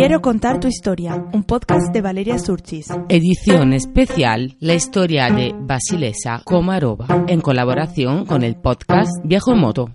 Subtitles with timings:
[0.00, 2.86] Quiero contar tu historia, un podcast de Valeria Surchis.
[3.10, 9.90] Edición especial, la historia de Basilesa Komarova, en colaboración con el podcast Viajo en Moto.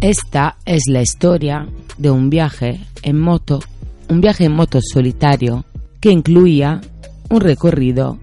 [0.00, 1.68] Esta es la historia
[1.98, 3.60] de un viaje en moto,
[4.08, 5.66] un viaje en moto solitario
[6.00, 6.80] que incluía
[7.28, 8.18] un recorrido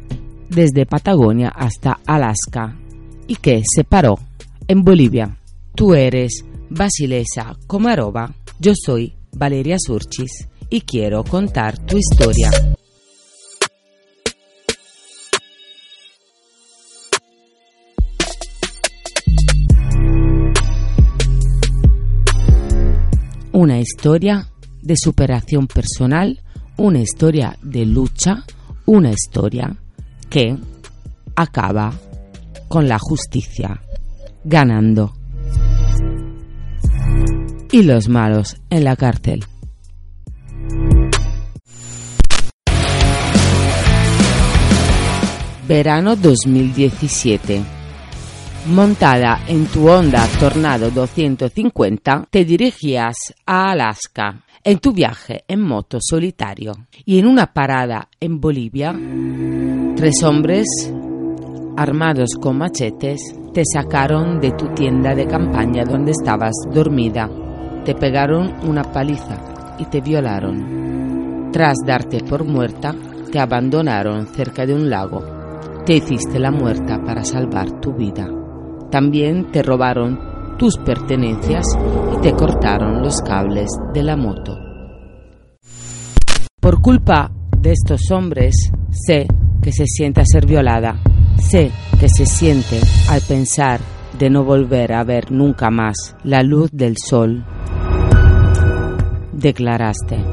[0.50, 2.76] desde Patagonia hasta Alaska
[3.28, 4.18] y que se paró
[4.68, 5.38] en Bolivia.
[5.76, 12.50] Tú eres Basilesa Komarova, yo soy Valeria Surchis y quiero contar tu historia.
[23.52, 24.50] Una historia
[24.82, 26.42] de superación personal,
[26.78, 28.44] una historia de lucha,
[28.86, 29.78] una historia
[30.30, 30.58] que
[31.36, 31.94] acaba
[32.68, 33.82] con la justicia
[34.46, 35.14] ganando.
[37.72, 39.44] Y los malos en la cárcel.
[45.68, 47.64] Verano 2017.
[48.68, 56.00] Montada en tu Honda Tornado 250, te dirigías a Alaska en tu viaje en moto
[56.00, 56.74] solitario.
[57.04, 58.96] Y en una parada en Bolivia,
[59.96, 60.68] tres hombres
[61.78, 67.30] armados con machetes te sacaron de tu tienda de campaña donde estabas dormida.
[67.86, 71.52] Te pegaron una paliza y te violaron.
[71.52, 72.94] Tras darte por muerta,
[73.32, 75.24] te abandonaron cerca de un lago.
[75.86, 78.28] Te hiciste la muerta para salvar tu vida.
[78.92, 81.66] También te robaron tus pertenencias
[82.18, 84.58] y te cortaron los cables de la moto.
[86.60, 89.28] Por culpa de estos hombres, sé
[89.62, 91.00] que se siente ser violada.
[91.40, 92.80] Sé que se siente
[93.10, 93.80] al pensar
[94.18, 97.46] de no volver a ver nunca más la luz del sol.
[99.34, 100.24] Declaraste.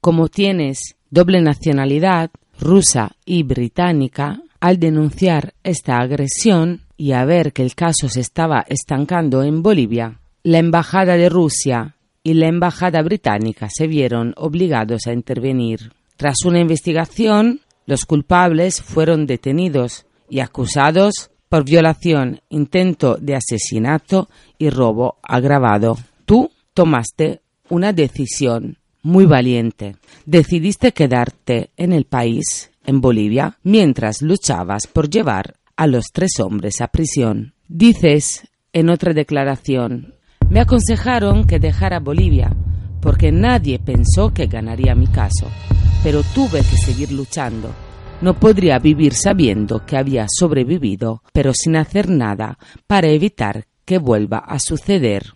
[0.00, 7.62] Como tienes doble nacionalidad, rusa y británica, al denunciar esta agresión y a ver que
[7.62, 13.68] el caso se estaba estancando en Bolivia, la Embajada de Rusia y la Embajada británica
[13.70, 15.92] se vieron obligados a intervenir.
[16.16, 24.28] Tras una investigación, los culpables fueron detenidos y acusados por violación, intento de asesinato
[24.58, 25.96] y robo agravado.
[26.24, 27.40] Tú tomaste
[27.70, 29.96] una decisión muy valiente.
[30.26, 36.80] Decidiste quedarte en el país, en Bolivia, mientras luchabas por llevar a los tres hombres
[36.80, 37.54] a prisión.
[37.68, 40.14] Dices en otra declaración,
[40.50, 42.54] me aconsejaron que dejara Bolivia
[43.00, 45.48] porque nadie pensó que ganaría mi caso,
[46.02, 47.72] pero tuve que seguir luchando
[48.20, 54.38] no podría vivir sabiendo que había sobrevivido, pero sin hacer nada para evitar que vuelva
[54.38, 55.34] a suceder.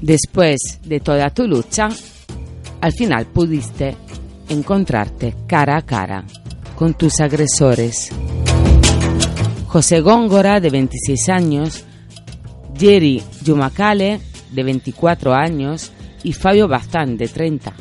[0.00, 1.88] Después de toda tu lucha,
[2.80, 3.96] al final pudiste
[4.48, 6.24] encontrarte cara a cara
[6.76, 8.10] con tus agresores.
[9.66, 11.84] José Góngora, de 26 años,
[12.78, 14.20] Jerry Yumacale,
[14.52, 15.92] de 24 años,
[16.22, 17.74] y Fabio Bazán, de 30.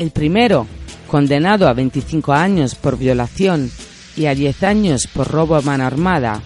[0.00, 0.66] El primero,
[1.08, 3.70] condenado a 25 años por violación
[4.16, 6.40] y a 10 años por robo a mano armada.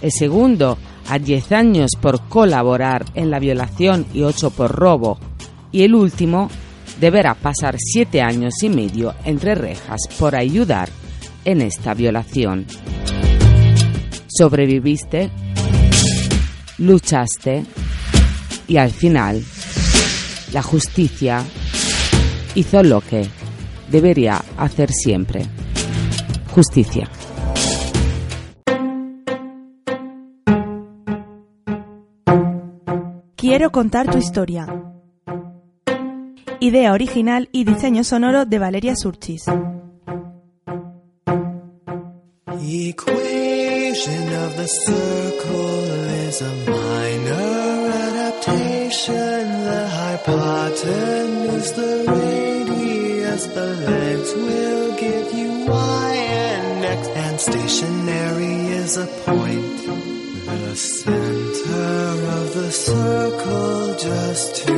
[0.00, 5.18] El segundo, a 10 años por colaborar en la violación y 8 por robo.
[5.70, 6.48] Y el último,
[6.98, 10.88] deberá pasar 7 años y medio entre rejas por ayudar
[11.44, 12.64] en esta violación.
[14.28, 15.30] Sobreviviste,
[16.78, 17.66] luchaste
[18.66, 19.44] y al final
[20.54, 21.44] la justicia
[22.54, 23.28] hizo lo que
[23.90, 25.46] debería hacer siempre.
[26.54, 27.08] Justicia.
[33.36, 34.66] Quiero contar tu historia.
[36.60, 39.44] Idea original y diseño sonoro de Valeria Surchis.
[42.70, 49.57] Equation of the circle is a minor adaptation.
[50.24, 58.96] Parton is the radius the legs will give you Y and X, and stationary is
[58.96, 59.78] a point,
[60.44, 64.77] the center of the circle just to